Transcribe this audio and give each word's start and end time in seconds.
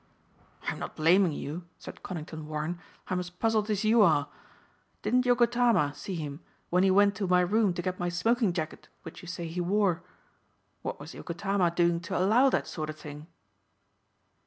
"I'm 0.63 0.79
not 0.79 0.95
blaming 0.95 1.31
you," 1.31 1.67
said 1.77 2.01
Conington 2.01 2.47
Warren. 2.47 2.79
"I'm 3.09 3.19
as 3.19 3.29
puzzled 3.29 3.69
as 3.69 3.83
you 3.83 4.01
are. 4.01 4.29
Didn't 5.03 5.25
Yogotama 5.27 5.93
see 5.93 6.15
him 6.15 6.39
when 6.71 6.81
he 6.81 6.89
went 6.89 7.13
to 7.17 7.27
my 7.27 7.41
room 7.41 7.71
to 7.75 7.83
get 7.83 7.99
my 7.99 8.09
smoking 8.09 8.51
jacket 8.51 8.87
which 9.03 9.21
you 9.21 9.27
say 9.27 9.45
he 9.47 9.61
wore? 9.61 10.01
What 10.81 10.99
was 10.99 11.13
Yogotama 11.13 11.75
doing 11.75 11.99
to 11.99 12.17
allow 12.17 12.49
that 12.49 12.65
sort 12.65 12.89
of 12.89 12.97
thing?" 12.97 13.27